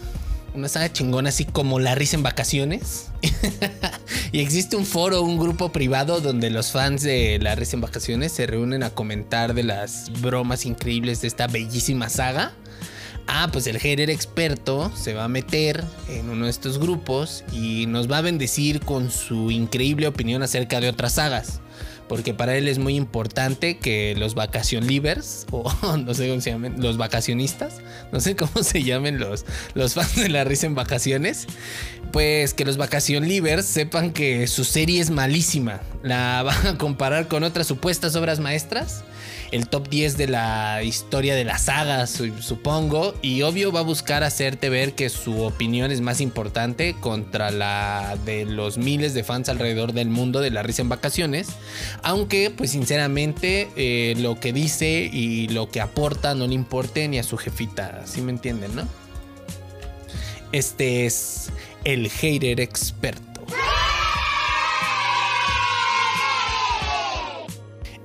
Una 0.55 0.69
saga 0.69 0.93
chingona 0.93 1.29
así 1.29 1.45
como 1.45 1.79
La 1.79 1.95
risa 1.95 2.17
en 2.17 2.23
vacaciones. 2.23 3.11
y 4.33 4.41
existe 4.41 4.77
un 4.77 4.87
foro, 4.87 5.23
un 5.23 5.39
grupo 5.39 5.71
privado 5.71 6.21
donde 6.21 6.51
los 6.51 6.73
fans 6.73 7.03
de 7.03 7.39
La 7.41 7.55
risa 7.55 7.77
en 7.77 7.83
vacaciones 7.83 8.33
se 8.33 8.47
reúnen 8.47 8.83
a 8.83 8.91
comentar 8.91 9.55
de 9.55 9.63
las 9.63 10.11
bromas 10.21 10.67
increíbles 10.67 11.21
de 11.21 11.29
esta 11.29 11.47
bellísima 11.47 12.09
saga. 12.09 12.53
Ah, 13.27 13.51
pues 13.53 13.67
el 13.67 13.79
hater 13.79 14.09
experto 14.09 14.91
se 14.97 15.13
va 15.13 15.25
a 15.25 15.29
meter 15.29 15.85
en 16.09 16.31
uno 16.31 16.47
de 16.47 16.51
estos 16.51 16.79
grupos 16.79 17.45
y 17.53 17.85
nos 17.87 18.11
va 18.11 18.19
a 18.19 18.23
bendecir 18.23 18.81
con 18.81 19.11
su 19.11 19.51
increíble 19.51 20.07
opinión 20.07 20.43
acerca 20.43 20.81
de 20.81 20.89
otras 20.89 21.15
sagas 21.15 21.61
porque 22.09 22.35
para 22.35 22.57
él 22.57 22.69
es 22.69 22.79
muy 22.79 22.97
importante 22.97 23.79
que 23.79 24.15
los 24.17 24.35
vacación 24.35 24.87
livers, 24.87 25.47
o 25.51 25.71
no 25.97 26.15
sé 26.15 26.29
cómo 26.29 26.41
se 26.41 26.51
llaman, 26.51 26.81
los 26.81 26.97
vacacionistas, 26.97 27.81
no 28.13 28.21
sé 28.21 28.37
cómo 28.37 28.63
se 28.63 28.83
llamen 28.83 29.19
los, 29.19 29.45
los 29.75 29.95
fans 29.95 30.17
de 30.17 30.29
la 30.29 30.45
risa 30.45 30.67
en 30.67 30.75
vacaciones, 30.75 31.47
pues 32.13 32.55
que 32.55 32.65
los 32.65 32.77
vacación 32.77 33.29
livers 33.29 33.67
sepan 33.67 34.13
que 34.13 34.47
su 34.47 34.65
serie 34.65 35.01
es 35.01 35.11
malísima. 35.11 35.81
La 36.03 36.43
van 36.45 36.67
a 36.67 36.79
comparar 36.79 37.29
con 37.29 37.45
otras 37.45 37.67
supuestas 37.67 38.17
obras 38.17 38.41
maestras 38.41 39.05
el 39.51 39.69
top 39.69 39.89
10 39.89 40.17
de 40.17 40.27
la 40.27 40.83
historia 40.83 41.35
de 41.35 41.45
la 41.45 41.59
saga, 41.59 42.07
supongo. 42.07 43.15
Y 43.23 43.43
obvio 43.43 43.73
va 43.73 43.81
a 43.81 43.85
buscar 43.85 44.25
hacerte 44.25 44.69
ver 44.69 44.95
que 44.95 45.09
su 45.09 45.43
opinión 45.43 45.91
es 45.91 46.01
más 46.01 46.21
importante 46.21 46.95
contra 47.01 47.51
la 47.51 48.17
de 48.25 48.45
los 48.45 48.79
miles 48.79 49.15
de 49.15 49.25
fans 49.25 49.49
alrededor 49.49 49.93
del 49.93 50.09
mundo 50.09 50.41
de 50.41 50.51
la 50.51 50.63
risa 50.63 50.83
en 50.83 50.89
vacaciones. 50.89 51.49
Aunque, 52.03 52.51
pues 52.51 52.71
sinceramente, 52.71 53.69
eh, 53.77 54.15
lo 54.19 54.39
que 54.39 54.53
dice 54.53 55.09
y 55.13 55.49
lo 55.49 55.71
que 55.71 55.81
aporta 55.81 56.35
no 56.35 56.47
le 56.47 56.55
importe 56.55 57.09
ni 57.09 57.19
a 57.19 57.23
su 57.23 57.37
jefita. 57.37 58.03
¿Sí 58.07 58.21
me 58.21 58.33
entienden, 58.33 58.75
no? 58.75 58.87
Este 60.53 61.07
es 61.07 61.51
el 61.85 62.09
hater 62.09 62.61
experto. 62.61 63.28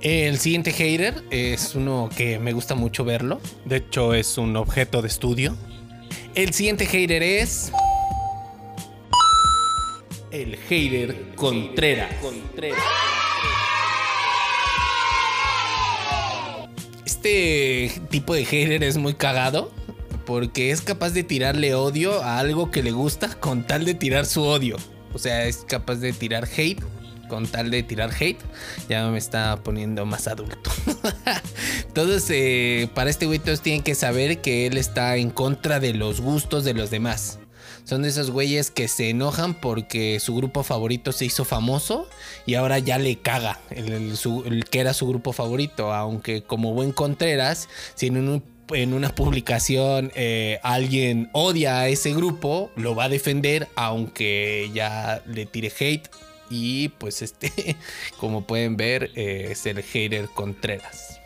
El 0.04 0.38
siguiente 0.38 0.70
hater 0.70 1.24
es 1.30 1.74
uno 1.74 2.10
que 2.14 2.38
me 2.38 2.52
gusta 2.52 2.74
mucho 2.74 3.06
verlo. 3.06 3.40
De 3.64 3.76
hecho, 3.76 4.12
es 4.12 4.36
un 4.36 4.54
objeto 4.54 5.00
de 5.00 5.08
estudio. 5.08 5.56
El 6.34 6.52
siguiente 6.52 6.84
hater 6.84 7.22
es. 7.22 7.72
El 10.30 10.58
hater 10.58 11.34
Contreras. 11.36 12.10
Este 17.06 17.90
tipo 18.10 18.34
de 18.34 18.44
hater 18.44 18.84
es 18.84 18.98
muy 18.98 19.14
cagado 19.14 19.72
porque 20.26 20.70
es 20.70 20.82
capaz 20.82 21.14
de 21.14 21.24
tirarle 21.24 21.74
odio 21.74 22.22
a 22.22 22.40
algo 22.40 22.70
que 22.70 22.82
le 22.82 22.92
gusta 22.92 23.40
con 23.40 23.66
tal 23.66 23.86
de 23.86 23.94
tirar 23.94 24.26
su 24.26 24.42
odio. 24.42 24.76
O 25.14 25.18
sea, 25.18 25.46
es 25.46 25.64
capaz 25.66 25.94
de 25.94 26.12
tirar 26.12 26.44
hate 26.44 26.82
con 27.34 27.48
tal 27.48 27.68
de 27.68 27.82
tirar 27.82 28.12
hate, 28.16 28.38
ya 28.88 29.08
me 29.08 29.18
está 29.18 29.56
poniendo 29.56 30.06
más 30.06 30.28
adulto. 30.28 30.70
todos, 31.92 32.26
eh, 32.30 32.88
para 32.94 33.10
este 33.10 33.26
güey, 33.26 33.40
todos 33.40 33.60
tienen 33.60 33.82
que 33.82 33.96
saber 33.96 34.40
que 34.40 34.68
él 34.68 34.76
está 34.76 35.16
en 35.16 35.30
contra 35.30 35.80
de 35.80 35.94
los 35.94 36.20
gustos 36.20 36.62
de 36.62 36.74
los 36.74 36.90
demás. 36.90 37.40
Son 37.82 38.02
de 38.02 38.10
esos 38.10 38.30
güeyes 38.30 38.70
que 38.70 38.86
se 38.86 39.10
enojan 39.10 39.54
porque 39.54 40.20
su 40.20 40.36
grupo 40.36 40.62
favorito 40.62 41.10
se 41.10 41.24
hizo 41.24 41.44
famoso 41.44 42.08
y 42.46 42.54
ahora 42.54 42.78
ya 42.78 43.00
le 43.00 43.16
caga 43.16 43.58
el, 43.70 44.14
que 44.70 44.78
era 44.78 44.94
su 44.94 45.08
grupo 45.08 45.32
favorito. 45.32 45.92
Aunque 45.92 46.44
como 46.44 46.72
buen 46.72 46.92
Contreras, 46.92 47.68
si 47.96 48.06
en, 48.06 48.44
en 48.70 48.94
una 48.94 49.12
publicación 49.12 50.12
eh, 50.14 50.60
alguien 50.62 51.30
odia 51.32 51.80
a 51.80 51.88
ese 51.88 52.14
grupo, 52.14 52.70
lo 52.76 52.94
va 52.94 53.04
a 53.04 53.08
defender 53.08 53.66
aunque 53.74 54.70
ya 54.72 55.20
le 55.26 55.46
tire 55.46 55.72
hate 55.76 56.08
y 56.50 56.88
pues 56.88 57.22
este, 57.22 57.76
como 58.18 58.46
pueden 58.46 58.76
ver, 58.76 59.10
eh, 59.14 59.48
es 59.50 59.66
el 59.66 59.82
hater 59.82 60.28
Contreras. 60.28 61.20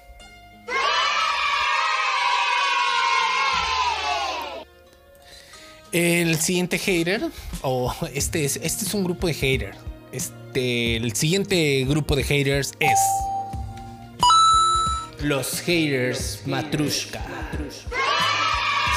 El 5.91 6.39
siguiente 6.39 6.79
hater, 6.79 7.23
o 7.63 7.95
este 8.13 8.45
es, 8.45 8.57
este 8.57 8.85
es 8.85 8.93
un 8.93 9.05
grupo 9.05 9.27
de 9.27 9.35
haters. 9.35 9.79
Este, 10.13 10.97
el 10.97 11.15
siguiente 11.15 11.85
grupo 11.89 12.15
de 12.15 12.25
haters 12.25 12.75
es 12.79 12.99
los 15.23 15.61
haters 15.63 16.43
Matrushka. 16.47 17.25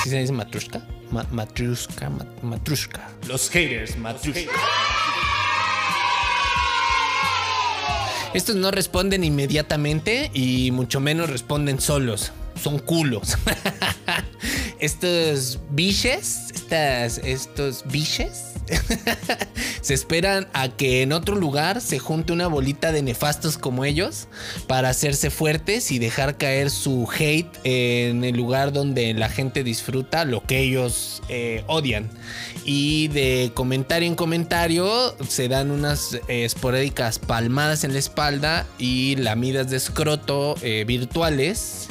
¿Sí 0.04 0.10
se 0.10 0.20
dice 0.20 0.34
Matrushka? 0.34 0.82
matrushka, 1.32 2.10
Matrushka. 2.42 3.10
Los 3.28 3.50
haters 3.50 3.98
Matrushka. 3.98 4.52
Estos 8.34 8.56
no 8.56 8.72
responden 8.72 9.24
inmediatamente 9.26 10.32
y 10.34 10.72
mucho 10.72 11.00
menos 11.00 11.30
responden 11.30 11.82
solos. 11.82 12.32
Son 12.62 12.80
culos. 12.80 13.38
estos 14.80 15.60
biches, 15.72 16.52
estas, 16.54 17.18
estos 17.20 17.84
biches, 17.92 18.54
se 19.82 19.94
esperan 19.94 20.48
a 20.54 20.70
que 20.70 21.02
en 21.02 21.12
otro 21.12 21.36
lugar 21.36 21.82
se 21.82 22.00
junte 22.00 22.34
una 22.34 22.48
bolita 22.48 22.92
de 22.92 23.02
nefastos 23.02 23.58
como 23.58 23.86
ellos 23.86 24.28
para 24.68 24.90
hacerse 24.90 25.30
fuertes 25.30 25.92
y 25.92 26.00
dejar 26.00 26.38
caer 26.38 26.70
su 26.70 27.08
hate 27.12 27.50
en 27.64 28.24
el 28.24 28.36
lugar 28.36 28.72
donde 28.72 29.14
la 29.14 29.30
gente 29.30 29.64
disfruta 29.64 30.26
lo 30.26 30.44
que 30.44 30.60
ellos 30.60 31.22
eh, 31.30 31.64
odian. 31.68 32.10
Y 32.64 33.08
de 33.10 33.52
comentario 33.54 34.08
en 34.08 34.16
comentario 34.16 35.16
se 35.28 35.48
dan 35.48 35.72
unas 35.72 36.14
eh, 36.28 36.46
esporádicas 36.46 37.20
palmadas 37.20 37.84
en 37.84 37.94
la 37.94 38.00
espalda 38.00 38.68
y 38.78 39.16
lamidas 39.16 39.70
de 39.70 39.78
escroto 39.78 40.56
eh, 40.62 40.84
virtuales. 40.86 41.88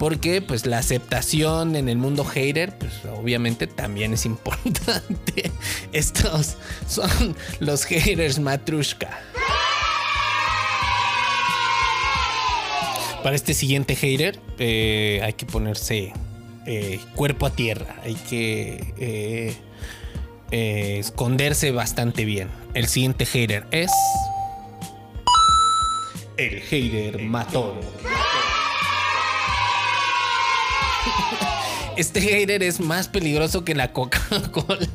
Porque 0.00 0.40
pues 0.40 0.64
la 0.64 0.78
aceptación 0.78 1.76
en 1.76 1.90
el 1.90 1.98
mundo 1.98 2.24
hater, 2.24 2.78
pues 2.78 3.04
obviamente 3.04 3.66
también 3.66 4.14
es 4.14 4.24
importante. 4.24 5.52
Estos 5.92 6.56
son 6.88 7.36
los 7.58 7.84
haters 7.84 8.38
matrushka. 8.38 9.10
Para 13.22 13.36
este 13.36 13.52
siguiente 13.52 13.94
hater 13.94 14.40
eh, 14.58 15.20
hay 15.22 15.34
que 15.34 15.44
ponerse 15.44 16.14
cuerpo 17.14 17.44
a 17.44 17.50
tierra. 17.50 17.96
Hay 18.02 18.14
que 18.14 18.94
eh, 20.50 20.98
esconderse 20.98 21.72
bastante 21.72 22.24
bien. 22.24 22.48
El 22.72 22.86
siguiente 22.86 23.26
hater 23.26 23.66
es. 23.70 23.90
El 26.38 26.62
hater 26.62 27.18
matón. 27.18 27.74
Este 31.96 32.20
hater 32.22 32.62
es 32.62 32.80
más 32.80 33.08
peligroso 33.08 33.64
que 33.64 33.74
la 33.74 33.92
Coca-Cola. 33.92 34.88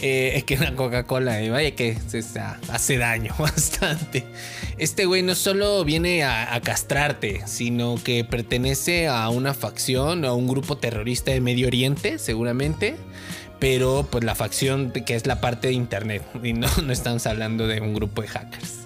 Eh, 0.00 0.44
que 0.46 0.56
la 0.56 0.74
Coca-Cola. 0.74 1.42
Y 1.42 1.50
vaya 1.50 1.74
que 1.74 1.98
se 2.06 2.22
hace 2.70 2.96
daño 2.96 3.34
bastante. 3.38 4.24
Este 4.78 5.04
güey 5.04 5.22
no 5.22 5.34
solo 5.34 5.84
viene 5.84 6.24
a, 6.24 6.58
castrarte, 6.62 7.42
sino 7.46 7.96
que 8.02 8.24
pertenece 8.24 9.08
a 9.08 9.28
una 9.28 9.54
facción 9.54 10.24
a 10.24 10.32
un 10.32 10.48
grupo 10.48 10.78
terrorista 10.78 11.32
de 11.32 11.40
Medio 11.40 11.66
Oriente, 11.66 12.18
seguramente 12.18 12.96
pero 13.60 14.06
pues 14.08 14.22
la 14.22 14.36
facción 14.36 14.92
que 14.92 15.16
es 15.16 15.26
la 15.26 15.40
parte 15.40 15.66
de 15.66 15.74
internet 15.74 16.22
y 16.44 16.52
no, 16.52 16.68
no 16.84 16.92
estamos 16.92 17.26
hablando 17.26 17.66
de 17.66 17.80
un 17.80 17.92
grupo 17.92 18.22
de 18.22 18.28
hackers. 18.28 18.77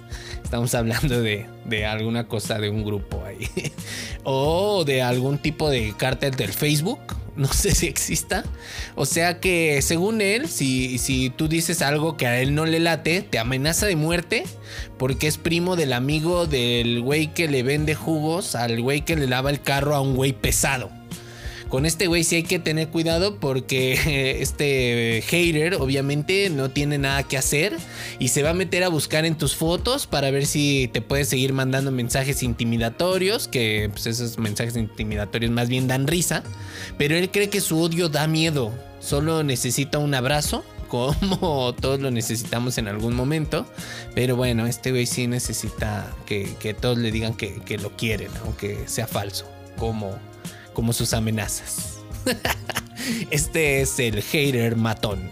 Estamos 0.53 0.75
hablando 0.75 1.19
de, 1.19 1.47
de 1.65 1.87
alguna 1.87 2.27
cosa 2.27 2.59
de 2.59 2.69
un 2.69 2.85
grupo 2.85 3.25
ahí. 3.25 3.49
o 4.23 4.83
de 4.85 5.01
algún 5.01 5.39
tipo 5.39 5.67
de 5.67 5.95
cártel 5.97 6.35
del 6.35 6.53
Facebook 6.53 6.99
no 7.35 7.51
sé 7.51 7.73
si 7.73 7.87
exista. 7.87 8.43
O 8.93 9.07
sea 9.07 9.39
que 9.39 9.81
según 9.81 10.21
él, 10.21 10.47
si, 10.47 10.97
si 10.99 11.31
tú 11.31 11.47
dices 11.47 11.81
algo 11.81 12.17
que 12.17 12.27
a 12.27 12.39
él 12.39 12.53
no 12.53 12.65
le 12.65 12.79
late, 12.79 13.21
te 13.21 13.39
amenaza 13.39 13.85
de 13.87 13.95
muerte 13.95 14.43
porque 14.99 15.27
es 15.27 15.37
primo 15.37 15.75
del 15.75 15.93
amigo 15.93 16.45
del 16.45 17.01
güey 17.01 17.33
que 17.33 17.47
le 17.47 17.63
vende 17.63 17.95
jugos 17.95 18.55
al 18.55 18.79
güey 18.79 19.01
que 19.01 19.15
le 19.15 19.27
lava 19.27 19.49
el 19.49 19.61
carro 19.61 19.95
a 19.95 20.01
un 20.01 20.15
güey 20.15 20.33
pesado. 20.33 20.91
Con 21.73 21.87
este 21.87 22.05
güey 22.05 22.23
sí 22.23 22.35
hay 22.35 22.43
que 22.43 22.59
tener 22.59 22.89
cuidado 22.89 23.39
porque 23.39 24.37
este 24.43 25.23
hater 25.25 25.73
obviamente 25.79 26.51
no 26.51 26.69
tiene 26.69 26.99
nada 26.99 27.23
que 27.23 27.35
hacer 27.35 27.75
y 28.19 28.27
se 28.27 28.43
va 28.43 28.51
a 28.51 28.53
meter 28.53 28.83
a 28.83 28.89
buscar 28.89 29.25
en 29.25 29.35
tus 29.35 29.55
fotos 29.55 30.05
para 30.05 30.29
ver 30.29 30.45
si 30.45 30.87
te 30.93 31.01
puede 31.01 31.25
seguir 31.25 31.51
mandando 31.51 31.89
mensajes 31.89 32.43
intimidatorios, 32.43 33.47
que 33.47 33.89
pues 33.91 34.05
esos 34.05 34.37
mensajes 34.37 34.77
intimidatorios 34.77 35.51
más 35.51 35.67
bien 35.67 35.87
dan 35.87 36.05
risa, 36.05 36.43
pero 36.99 37.15
él 37.15 37.31
cree 37.31 37.49
que 37.49 37.59
su 37.59 37.81
odio 37.81 38.07
da 38.07 38.27
miedo, 38.27 38.71
solo 38.99 39.41
necesita 39.41 39.97
un 39.97 40.13
abrazo 40.13 40.63
como 40.87 41.73
todos 41.73 41.99
lo 41.99 42.11
necesitamos 42.11 42.77
en 42.77 42.87
algún 42.87 43.15
momento. 43.15 43.65
Pero 44.13 44.35
bueno, 44.35 44.67
este 44.67 44.91
güey 44.91 45.07
sí 45.07 45.25
necesita 45.25 46.13
que, 46.27 46.53
que 46.59 46.75
todos 46.75 46.99
le 46.99 47.11
digan 47.11 47.33
que, 47.33 47.61
que, 47.65 47.79
lo 47.79 47.97
quieren, 47.97 48.29
aunque 48.43 48.77
sea 48.85 49.07
falso, 49.07 49.49
como, 49.79 50.19
como 50.73 50.93
sus 50.93 51.13
amenazas. 51.13 51.99
Este 53.31 53.81
es 53.81 53.99
el 53.99 54.21
hater 54.21 54.75
matón. 54.77 55.29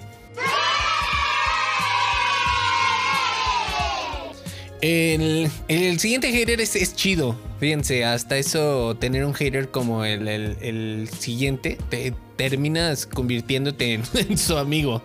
El, 4.82 5.50
el 5.68 6.00
siguiente 6.00 6.32
hater 6.32 6.60
es, 6.60 6.76
es, 6.76 6.96
chido. 6.96 7.40
Fíjense, 7.60 8.04
hasta 8.04 8.38
eso, 8.38 8.98
tener 9.00 9.24
un 9.26 9.34
hater 9.34 9.70
como 9.70 10.04
el, 10.04 10.28
el, 10.28 11.08
siguiente, 11.18 11.78
te 11.90 12.14
terminas 12.36 13.06
convirtiéndote 13.06 13.94
en, 13.94 14.04
en 14.30 14.38
su 14.38 14.58
amigo. 14.58 15.04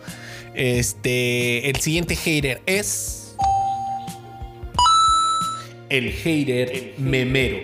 Este, 0.54 1.68
el 1.68 1.76
siguiente 1.76 2.16
hater 2.16 2.62
es 2.64 3.36
el 5.90 6.10
hater 6.10 6.94
memero. 6.96 7.58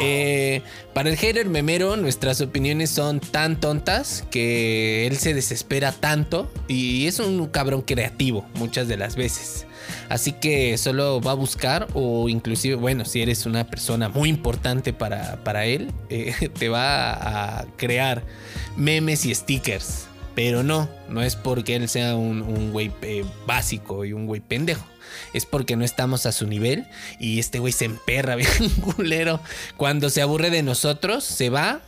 Eh, 0.00 0.62
para 0.92 1.10
el 1.10 1.16
hater 1.16 1.48
memero, 1.48 1.96
nuestras 1.96 2.40
opiniones 2.40 2.90
son 2.90 3.20
tan 3.20 3.60
tontas 3.60 4.24
que 4.30 5.06
él 5.06 5.16
se 5.18 5.34
desespera 5.34 5.92
tanto 5.92 6.50
y 6.68 7.06
es 7.06 7.18
un 7.20 7.46
cabrón 7.46 7.82
creativo 7.82 8.46
muchas 8.54 8.88
de 8.88 8.96
las 8.96 9.16
veces. 9.16 9.66
Así 10.08 10.32
que 10.32 10.76
solo 10.78 11.20
va 11.20 11.32
a 11.32 11.34
buscar 11.34 11.88
o 11.94 12.28
inclusive, 12.28 12.74
bueno, 12.74 13.04
si 13.04 13.22
eres 13.22 13.46
una 13.46 13.66
persona 13.66 14.08
muy 14.08 14.28
importante 14.28 14.92
para, 14.92 15.42
para 15.44 15.66
él, 15.66 15.92
eh, 16.10 16.50
te 16.58 16.68
va 16.68 17.60
a 17.60 17.66
crear 17.76 18.24
memes 18.76 19.24
y 19.24 19.34
stickers. 19.34 20.08
Pero 20.34 20.62
no, 20.62 20.88
no 21.08 21.22
es 21.22 21.36
porque 21.36 21.76
él 21.76 21.88
sea 21.88 22.16
un, 22.16 22.72
güey 22.72 22.92
eh, 23.02 23.24
básico 23.46 24.04
y 24.04 24.12
un 24.12 24.26
güey 24.26 24.40
pendejo. 24.40 24.84
Es 25.32 25.46
porque 25.46 25.76
no 25.76 25.84
estamos 25.84 26.26
a 26.26 26.32
su 26.32 26.46
nivel 26.46 26.86
y 27.20 27.38
este 27.38 27.58
güey 27.58 27.72
se 27.72 27.84
emperra 27.84 28.34
bien 28.36 28.70
culero. 28.80 29.40
Cuando 29.76 30.10
se 30.10 30.22
aburre 30.22 30.50
de 30.50 30.62
nosotros, 30.62 31.24
se 31.24 31.50
va 31.50 31.82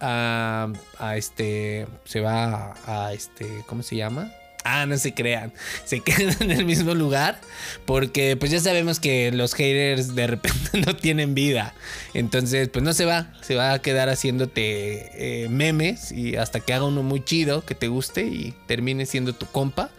a, 0.00 0.68
a 0.98 1.16
este, 1.16 1.86
se 2.04 2.20
va 2.20 2.74
a, 2.86 3.06
a 3.06 3.12
este, 3.12 3.62
¿cómo 3.66 3.82
se 3.82 3.96
llama? 3.96 4.32
Ah, 4.68 4.84
no 4.84 4.98
se 4.98 5.14
crean. 5.14 5.52
Se 5.84 6.00
quedan 6.04 6.36
en 6.40 6.50
el 6.50 6.64
mismo 6.64 6.94
lugar. 6.94 7.40
Porque 7.84 8.36
pues 8.36 8.50
ya 8.50 8.60
sabemos 8.60 8.98
que 8.98 9.30
los 9.30 9.54
haters 9.54 10.14
de 10.14 10.26
repente 10.26 10.70
no 10.86 10.96
tienen 10.96 11.34
vida. 11.34 11.74
Entonces 12.14 12.68
pues 12.68 12.84
no 12.84 12.92
se 12.92 13.04
va. 13.04 13.32
Se 13.42 13.54
va 13.54 13.72
a 13.72 13.78
quedar 13.80 14.08
haciéndote 14.08 15.44
eh, 15.44 15.48
memes. 15.48 16.10
Y 16.10 16.36
hasta 16.36 16.60
que 16.60 16.74
haga 16.74 16.84
uno 16.84 17.02
muy 17.02 17.24
chido 17.24 17.64
que 17.64 17.74
te 17.74 17.88
guste 17.88 18.24
y 18.24 18.54
termine 18.66 19.06
siendo 19.06 19.32
tu 19.32 19.46
compa. 19.46 19.90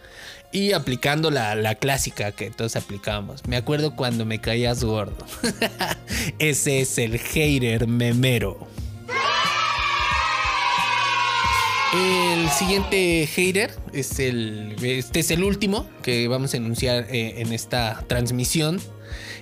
Y 0.50 0.72
aplicando 0.72 1.30
la, 1.30 1.54
la 1.54 1.74
clásica 1.74 2.32
que 2.32 2.50
todos 2.50 2.76
aplicamos. 2.76 3.46
Me 3.46 3.56
acuerdo 3.56 3.96
cuando 3.96 4.24
me 4.24 4.40
caías 4.40 4.82
gordo. 4.82 5.26
Ese 6.38 6.80
es 6.80 6.96
el 6.98 7.18
hater 7.18 7.86
memero. 7.86 8.66
El 11.92 12.50
siguiente 12.50 13.26
hater 13.26 13.74
es 13.94 14.18
el. 14.18 14.76
Este 14.82 15.20
es 15.20 15.30
el 15.30 15.42
último 15.42 15.88
que 16.02 16.28
vamos 16.28 16.52
a 16.52 16.58
enunciar 16.58 17.06
eh, 17.08 17.40
en 17.40 17.52
esta 17.54 18.04
transmisión. 18.06 18.78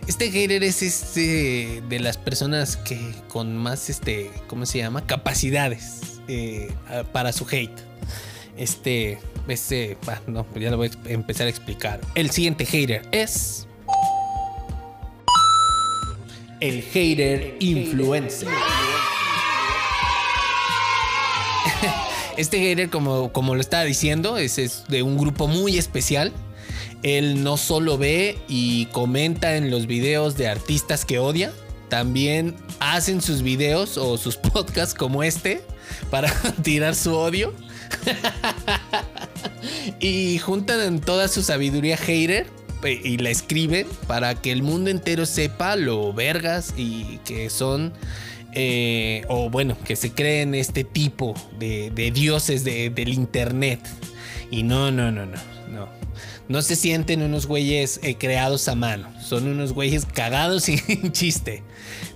Este 0.07 0.31
hater 0.31 0.63
es 0.63 0.81
este 0.83 1.83
de 1.89 1.99
las 1.99 2.19
personas 2.19 2.77
que 2.77 3.01
con 3.29 3.57
más 3.57 3.91
este. 3.91 4.31
¿Cómo 4.47 4.65
se 4.65 4.79
llama? 4.79 5.07
capacidades 5.07 6.21
eh, 6.29 6.73
para 7.13 7.33
su 7.33 7.47
hate. 7.51 7.81
Este. 8.57 9.19
Este. 9.49 9.97
Bah, 10.07 10.23
no, 10.29 10.47
ya 10.55 10.71
lo 10.71 10.77
voy 10.77 10.93
a 11.05 11.11
empezar 11.11 11.49
a 11.49 11.51
explicar. 11.51 12.01
El 12.15 12.31
siguiente 12.31 12.65
hater 12.65 13.03
es. 13.11 13.67
El 16.61 16.83
hater 16.83 17.57
influencer. 17.59 18.49
Este 22.37 22.59
hater, 22.59 22.91
como, 22.91 23.33
como 23.33 23.55
lo 23.55 23.61
estaba 23.61 23.85
diciendo, 23.85 24.37
es, 24.37 24.59
es, 24.59 24.85
de 24.89 25.03
un 25.03 25.17
grupo 25.17 25.47
muy 25.47 25.79
especial. 25.79 26.33
Él 27.03 27.43
no 27.43 27.57
solo 27.57 27.99
ve 27.99 28.39
y 28.49 28.87
comenta 28.87 29.57
en 29.57 29.71
los 29.71 29.87
videos 29.87 30.37
de 30.37 30.49
artistas 30.49 31.05
que 31.05 31.19
odia, 31.19 31.53
también 31.89 32.57
hacen 32.81 33.23
sus 33.23 33.43
videos 33.43 33.97
o 33.97 34.19
sus 34.19 34.37
podcasts 34.53 34.95
como 34.95 35.23
este 35.23 35.63
para 36.11 36.33
tirar 36.63 36.95
su 36.95 37.15
odio. 37.15 37.55
y 40.01 40.39
juntan 40.39 41.01
toda 41.01 41.29
su 41.29 41.43
sabiduría 41.43 41.97
hater 41.97 42.47
y 42.85 43.17
la 43.19 43.31
escriben 43.31 43.87
para 44.07 44.35
que 44.35 44.53
el 44.53 44.63
mundo 44.63 44.91
entero 44.91 45.27
sepa 45.27 45.77
lo 45.77 46.13
vergas 46.13 46.75
y 46.77 47.19
que 47.25 47.51
son 47.51 47.93
eh, 48.59 49.23
o 49.29 49.51
bueno, 49.51 49.77
que 49.85 49.97
se 49.97 50.13
creen 50.13 50.55
este 50.55 50.83
tipo 50.83 51.35
de, 51.59 51.91
dioses 52.11 52.65
de, 52.65 52.89
del 52.89 53.11
internet. 53.11 53.81
Y 54.51 54.63
no, 54.63 54.91
no, 54.91 55.13
no, 55.13 55.27
no, 55.27 55.37
no. 55.69 55.89
No 56.49 56.63
se 56.63 56.75
sienten 56.75 57.21
unos 57.21 57.47
güeyes 57.47 58.01
eh, 58.03 58.15
creados 58.15 58.69
a 58.69 58.75
mano. 58.75 59.13
Son 59.21 59.47
unos 59.47 59.75
güeyes 59.75 60.07
cagados 60.07 60.65
sin 60.65 60.81
chiste. 61.13 61.65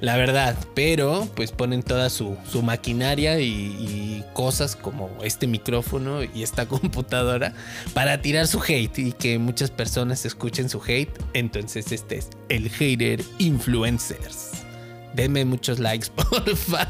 La 0.01 0.17
verdad. 0.17 0.57
Pero 0.75 1.29
pues 1.35 1.53
ponen 1.53 1.83
toda 1.83 2.09
su, 2.09 2.39
su 2.51 2.63
maquinaria 2.63 3.39
y, 3.39 3.45
y, 3.45 4.25
cosas 4.33 4.77
como 4.77 5.11
este 5.23 5.47
micrófono 5.47 6.23
y 6.23 6.43
esta 6.43 6.67
computadora 6.69 7.53
para 7.93 8.23
tirar 8.23 8.47
su 8.47 8.63
hate 8.63 8.99
y 8.99 9.13
que 9.13 9.39
muchas 9.39 9.71
personas 9.71 10.25
escuchen 10.25 10.71
su 10.71 10.81
hate. 10.83 11.13
Entonces 11.35 11.93
este 11.93 12.17
es 12.17 12.31
el 12.49 12.71
hater 12.71 13.23
influencers. 13.39 14.60
Denme 15.15 15.45
muchos 15.45 15.79
likes, 15.79 16.09
porfa. 16.15 16.89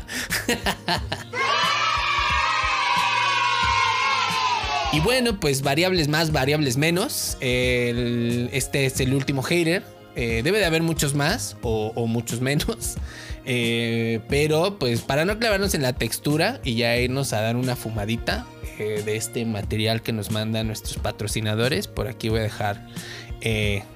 y 4.93 5.01
bueno, 5.01 5.41
pues 5.41 5.63
variables 5.63 6.09
más, 6.09 6.33
variables 6.33 6.77
menos. 6.77 7.37
Este 7.41 8.87
es 8.87 9.01
el 9.01 9.15
último 9.15 9.43
hater. 9.43 9.83
Eh, 10.17 10.43
debe 10.43 10.59
de 10.59 10.65
haber 10.65 10.83
muchos 10.83 11.15
más 11.15 11.57
o, 11.63 12.07
muchos 12.07 12.41
menos. 12.41 12.97
Eh, 13.47 14.21
pero 14.29 14.79
pues 14.79 15.01
para 15.01 15.25
no 15.25 15.39
clavarnos 15.39 15.75
en 15.75 15.81
la 15.81 15.95
textura 15.95 16.61
y 16.63 16.75
ya 16.75 16.95
irnos 16.99 17.33
a 17.33 17.41
dar 17.41 17.57
una 17.57 17.75
fumadita 17.75 18.47
eh, 18.79 19.03
de 19.03 19.17
este 19.17 19.47
material 19.47 20.03
que 20.03 20.13
nos 20.13 20.31
mandan 20.31 20.67
nuestros 20.67 20.99
patrocinadores, 20.99 21.89
por 21.89 22.07
aquí 22.07 22.29
voy 22.29 22.41
a 22.41 22.43
dejar 22.43 22.87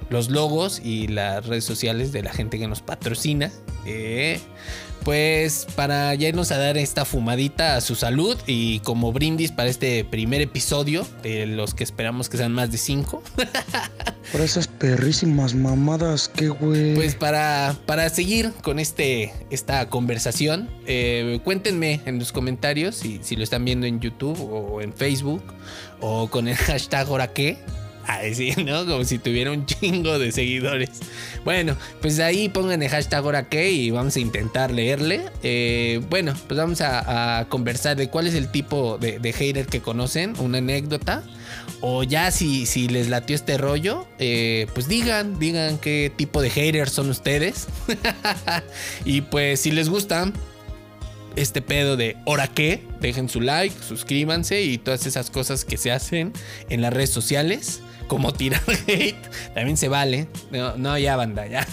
los 0.09 0.31
logos 0.31 0.81
y 0.83 1.07
las 1.07 1.45
redes 1.45 1.63
sociales 1.63 2.11
de 2.11 2.23
la 2.23 2.33
gente 2.33 2.57
que 2.57 2.67
nos 2.67 2.81
patrocina. 2.81 3.51
Eh, 3.85 4.39
pues 5.05 5.67
para 5.75 6.15
ya 6.15 6.29
irnos 6.29 6.51
a 6.51 6.57
dar 6.57 6.79
esta 6.79 7.05
fumadita 7.05 7.75
a 7.75 7.81
su 7.81 7.93
salud 7.93 8.35
y 8.47 8.79
como 8.79 9.13
brindis 9.13 9.51
para 9.51 9.69
este 9.69 10.03
primer 10.03 10.41
episodio 10.41 11.07
de 11.21 11.45
los 11.45 11.75
que 11.75 11.83
esperamos 11.83 12.27
que 12.27 12.37
sean 12.37 12.51
más 12.51 12.71
de 12.71 12.79
cinco. 12.79 13.21
Por 14.31 14.41
esas 14.41 14.67
perrísimas 14.67 15.53
mamadas, 15.53 16.27
qué 16.27 16.49
güey. 16.49 16.95
Pues 16.95 17.13
para, 17.13 17.77
para 17.85 18.09
seguir 18.09 18.51
con 18.63 18.79
este, 18.79 19.31
esta 19.51 19.87
conversación, 19.89 20.67
eh, 20.87 21.39
cuéntenme 21.43 22.01
en 22.05 22.17
los 22.17 22.31
comentarios 22.31 22.95
si, 22.95 23.19
si, 23.21 23.35
lo 23.35 23.43
están 23.43 23.63
viendo 23.63 23.85
en 23.85 23.99
YouTube 23.99 24.41
o 24.41 24.81
en 24.81 24.91
Facebook 24.91 25.43
o 26.01 26.27
con 26.27 26.47
el 26.47 26.55
hashtag 26.55 27.07
ahora 27.07 27.31
qué. 27.31 27.59
Ay, 28.07 28.35
sí, 28.35 28.53
¿no? 28.63 28.85
Como 28.85 29.03
si 29.03 29.17
tuviera 29.17 29.51
un 29.51 29.65
chingo 29.65 30.19
de 30.19 30.31
seguidores. 30.31 30.89
Bueno, 31.43 31.75
pues 32.01 32.19
ahí 32.19 32.49
pongan 32.49 32.83
el 32.83 32.89
hashtag 32.89 33.23
ahora 33.23 33.49
qué 33.49 33.71
y 33.71 33.91
vamos 33.91 34.15
a 34.15 34.19
intentar 34.19 34.71
leerle. 34.71 35.21
Eh, 35.43 36.01
bueno, 36.09 36.33
pues 36.47 36.57
vamos 36.57 36.81
a, 36.81 37.39
a, 37.39 37.49
conversar 37.49 37.97
de 37.97 38.09
cuál 38.09 38.27
es 38.27 38.35
el 38.35 38.51
tipo 38.51 38.97
de, 38.97 39.19
de, 39.19 39.33
hater 39.33 39.65
que 39.65 39.81
conocen, 39.81 40.33
una 40.39 40.59
anécdota. 40.59 41.23
O 41.81 42.03
ya 42.03 42.31
si, 42.31 42.65
si 42.65 42.87
les 42.87 43.09
latió 43.09 43.35
este 43.35 43.57
rollo, 43.57 44.07
eh, 44.19 44.67
pues 44.73 44.87
digan, 44.87 45.39
digan 45.39 45.77
qué 45.77 46.11
tipo 46.15 46.41
de 46.41 46.49
haters 46.49 46.91
son 46.91 47.09
ustedes. 47.09 47.67
y 49.05 49.21
pues 49.21 49.61
si 49.61 49.71
les 49.71 49.89
gustan, 49.89 50.33
este 51.35 51.61
pedo 51.61 51.97
de 51.97 52.17
¿hora 52.25 52.47
qué? 52.47 52.83
Dejen 53.01 53.29
su 53.29 53.41
like, 53.41 53.75
suscríbanse 53.83 54.61
y 54.61 54.77
todas 54.77 55.05
esas 55.05 55.29
cosas 55.29 55.65
que 55.65 55.77
se 55.77 55.91
hacen 55.91 56.33
en 56.69 56.81
las 56.81 56.93
redes 56.93 57.09
sociales. 57.09 57.81
Como 58.07 58.33
tirar 58.33 58.61
hate, 58.87 59.15
también 59.53 59.77
se 59.77 59.87
vale. 59.87 60.27
No, 60.51 60.97
ya 60.97 61.15
banda, 61.15 61.47
ya. 61.47 61.65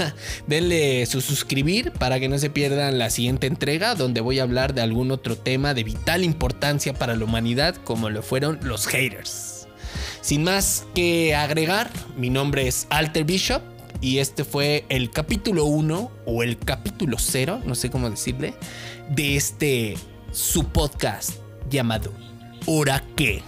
Denle 0.47 1.05
su 1.07 1.21
suscribir 1.21 1.93
para 1.93 2.19
que 2.21 2.29
no 2.29 2.39
se 2.39 2.51
pierdan 2.51 2.99
la 2.99 3.11
siguiente 3.11 3.47
entrega 3.47 3.95
donde 3.95 4.21
voy 4.21 4.39
a 4.39 4.45
hablar 4.45 4.75
de 4.75 4.83
algún 4.83 5.11
otro 5.11 5.37
tema 5.37 5.75
de 5.75 5.85
vital 5.85 6.25
importancia 6.25 6.95
para 6.95 7.17
la 7.17 7.25
humanidad 7.25 7.77
como 7.85 8.11
lo 8.11 8.23
fueron 8.23 8.59
los 8.63 8.87
haters. 8.87 9.67
Sin 10.21 10.45
más 10.45 10.87
que 10.95 11.35
agregar, 11.35 11.91
mi 12.17 12.31
nombre 12.31 12.69
es 12.69 12.87
Alter 12.91 13.25
Bishop 13.25 13.63
y 14.01 14.19
este 14.19 14.45
fue 14.45 14.85
el 14.89 15.11
capítulo 15.11 15.65
1 15.65 16.11
o 16.27 16.43
el 16.43 16.59
capítulo 16.59 17.17
0, 17.19 17.63
no 17.65 17.75
sé 17.75 17.91
cómo 17.91 18.09
decirle, 18.09 18.55
de 19.11 19.37
este 19.37 19.97
su 20.33 20.65
podcast 20.65 21.41
llamado 21.69 22.13
¿Hora 22.67 23.05
qué? 23.17 23.43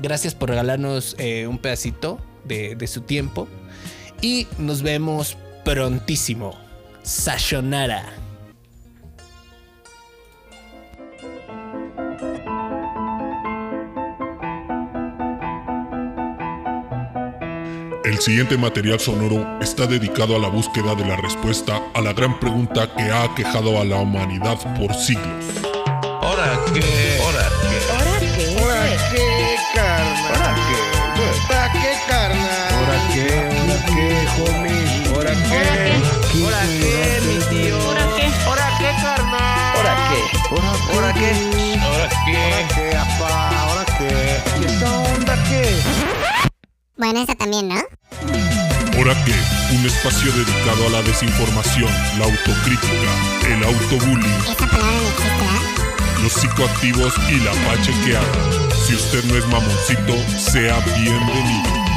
Gracias 0.00 0.34
por 0.34 0.48
regalarnos 0.50 1.14
eh, 1.18 1.46
un 1.46 1.58
pedacito 1.58 2.18
de, 2.44 2.74
de 2.74 2.86
su 2.86 3.02
tiempo 3.02 3.48
y 4.20 4.46
nos 4.58 4.82
vemos 4.82 5.36
prontísimo. 5.64 6.58
Sayonara. 7.02 8.22
El 18.04 18.18
siguiente 18.20 18.58
material 18.58 19.00
sonoro 19.00 19.58
está 19.60 19.86
dedicado 19.86 20.36
a 20.36 20.38
la 20.38 20.48
búsqueda 20.48 20.94
de 20.94 21.04
la 21.04 21.16
respuesta 21.16 21.80
a 21.94 22.00
la 22.00 22.12
gran 22.12 22.38
pregunta 22.38 22.88
que 22.94 23.04
ha 23.04 23.24
aquejado 23.24 23.80
a 23.80 23.84
la 23.84 23.96
humanidad 23.96 24.58
por 24.78 24.94
siglos. 24.94 25.44
¿Ahora 26.02 26.60
qué? 26.74 27.18
¿Ahora 27.22 27.48
qué? 27.62 27.92
¿Ahora 27.92 28.20
qué? 28.20 28.58
¿Ahora 28.60 28.86
qué, 29.14 29.41
carnal? 30.02 30.32
¿Ahora 30.32 30.54
qué? 30.66 30.78
¿Ahora 31.48 31.72
qué, 31.72 31.90
carnal? 32.08 32.74
¿Ahora 32.74 32.98
qué? 33.12 33.26
¿Ahora 33.58 33.78
qué, 33.86 34.06
homie? 34.42 34.82
¿Ahora 35.14 35.32
qué? 35.32 35.62
¿Ahora 36.42 36.62
qué, 36.62 37.20
mi 37.26 37.36
tío? 37.50 37.76
¿Ahora 37.80 38.04
qué? 38.16 38.26
¿Ahora 38.46 38.66
qué, 38.78 38.90
carnal? 39.02 39.76
¿Ahora 39.76 39.94
qué? 40.08 40.20
¿Ahora 40.92 41.12
qué? 41.14 41.30
¿Ahora 41.80 42.08
qué? 42.26 42.36
¿Ahora 42.36 42.68
qué, 42.74 42.96
apá? 42.96 43.32
¿Ahora 43.60 43.84
qué? 43.98 44.12
¿Y 44.60 44.64
esta 44.64 44.90
onda 44.90 45.34
qué? 45.48 45.62
Bueno, 46.96 47.22
esa 47.22 47.34
también, 47.34 47.68
¿no? 47.68 47.80
Ahora 48.96 49.14
que, 49.24 49.32
un 49.74 49.86
espacio 49.86 50.30
dedicado 50.32 50.86
a 50.86 50.90
la 50.90 51.02
desinformación, 51.02 51.90
la 52.18 52.24
autocrítica, 52.26 53.10
el 53.48 53.64
autobullying, 53.64 54.40
Esa 54.44 54.66
palabra 54.66 54.92
no 54.92 55.08
existe, 55.08 55.24
¿verdad? 55.24 55.61
Los 56.22 56.32
psicoactivos 56.32 57.14
y 57.30 57.40
la 57.40 57.52
pachequeada. 57.66 58.70
Si 58.86 58.94
usted 58.94 59.24
no 59.24 59.36
es 59.36 59.46
mamoncito, 59.48 60.14
sea 60.38 60.78
bienvenido. 60.98 61.91